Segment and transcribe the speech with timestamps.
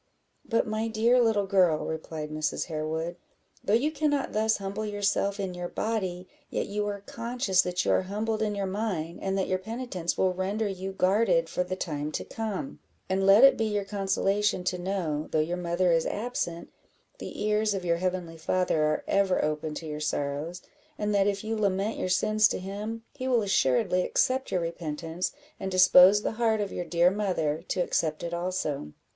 [0.43, 2.65] "But, my dear little girl," replied Mrs.
[2.65, 3.17] Harewood,
[3.63, 7.91] "though you cannot thus humble yourself in your body, yet you are conscious that you
[7.91, 11.75] are humbled in your mind, and that your penitence will render you guarded for the
[11.75, 12.79] time to come;
[13.09, 16.71] and let it be your consolation to know, though your mother is absent,
[17.19, 20.63] the ears of your heavenly Father are ever open to your sorrows;
[20.97, 25.31] and that, if you lament your sins to him, he will assuredly accept your repentance,
[25.59, 28.93] and dispose the heart of your dear mother to accept it also.